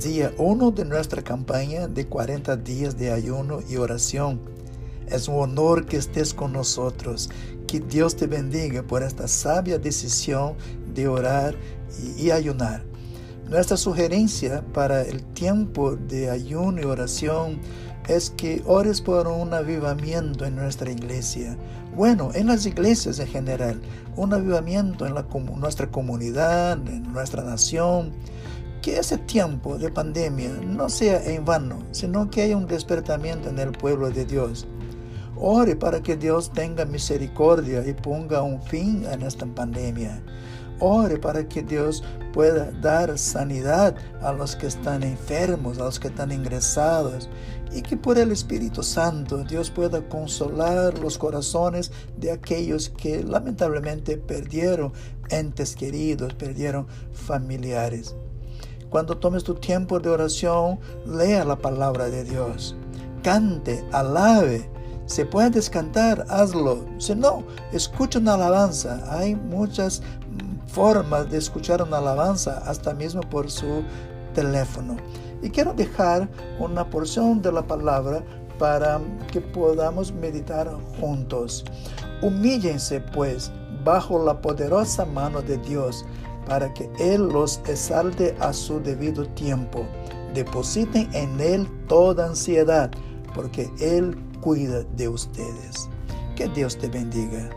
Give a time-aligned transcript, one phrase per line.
[0.00, 4.40] día 1 de nuestra campaña de 40 días de ayuno y oración.
[5.06, 7.28] Es un honor que estés con nosotros.
[7.66, 10.54] Que Dios te bendiga por esta sabia decisión
[10.94, 11.54] de orar
[12.16, 12.82] y, ayunar.
[13.50, 17.60] Nuestra sugerencia para el tiempo de ayuno y oración
[18.08, 21.58] es que ores por un avivamiento en nuestra iglesia.
[21.94, 23.82] Bueno, en las iglesias en general,
[24.16, 25.14] un avivamiento en
[25.60, 28.12] nuestra comunidad, en nuestra nación.
[28.82, 33.58] Que ese tiempo de pandemia no sea en vano, sino que haya un despertamiento en
[33.58, 34.66] el pueblo de Dios.
[35.36, 40.22] Ore para que Dios tenga misericordia y ponga un fin a esta pandemia.
[40.80, 46.08] Ore para que Dios pueda dar sanidad a los que están enfermos, a los que
[46.08, 47.28] están ingresados,
[47.72, 54.16] y que por el Espíritu Santo Dios pueda consolar los corazones de aquellos que lamentablemente
[54.16, 54.92] perdieron
[55.28, 58.14] entes queridos, perdieron familiares.
[58.90, 62.76] Cuando tomes tu tiempo de oración, lea la palabra de Dios,
[63.22, 64.68] cante, alabe,
[65.10, 66.84] si puedes cantar, hazlo.
[66.98, 69.02] Si no, escucha una alabanza.
[69.10, 70.02] Hay muchas
[70.68, 73.82] formas de escuchar una alabanza, hasta mismo por su
[74.34, 74.96] teléfono.
[75.42, 76.28] Y quiero dejar
[76.60, 78.22] una porción de la palabra
[78.56, 79.00] para
[79.32, 81.64] que podamos meditar juntos.
[82.22, 83.50] Humíllense pues
[83.84, 86.04] bajo la poderosa mano de Dios
[86.46, 89.86] para que Él los exalte a su debido tiempo.
[90.34, 92.90] Depositen en Él toda ansiedad,
[93.34, 95.88] porque Él cuida de ustedes.
[96.36, 97.50] Que Dios te bendiga.